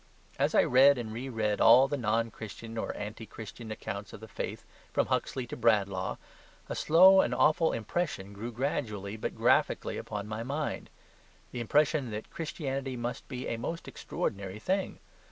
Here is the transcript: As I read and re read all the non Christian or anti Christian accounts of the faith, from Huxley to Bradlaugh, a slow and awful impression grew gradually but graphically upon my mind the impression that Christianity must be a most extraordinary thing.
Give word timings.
As 0.39 0.55
I 0.55 0.63
read 0.63 0.97
and 0.97 1.13
re 1.13 1.29
read 1.29 1.61
all 1.61 1.87
the 1.87 1.95
non 1.95 2.31
Christian 2.31 2.75
or 2.75 2.91
anti 2.97 3.27
Christian 3.27 3.69
accounts 3.71 4.13
of 4.13 4.19
the 4.19 4.27
faith, 4.27 4.65
from 4.91 5.05
Huxley 5.05 5.45
to 5.45 5.55
Bradlaugh, 5.55 6.17
a 6.67 6.75
slow 6.75 7.21
and 7.21 7.35
awful 7.35 7.71
impression 7.71 8.33
grew 8.33 8.51
gradually 8.51 9.15
but 9.15 9.35
graphically 9.35 9.97
upon 9.97 10.27
my 10.27 10.41
mind 10.41 10.89
the 11.51 11.59
impression 11.61 12.09
that 12.09 12.31
Christianity 12.31 12.97
must 12.97 13.27
be 13.27 13.47
a 13.47 13.57
most 13.57 13.87
extraordinary 13.87 14.57
thing. 14.57 14.97